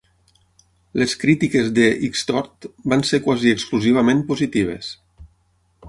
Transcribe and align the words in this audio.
Les 1.01 1.13
crítiques 1.23 1.69
de 1.79 1.85
"Xtort" 2.21 2.69
van 2.95 3.07
ser 3.11 3.21
quasi 3.29 3.55
exclusivament 3.59 4.25
positives. 4.33 4.91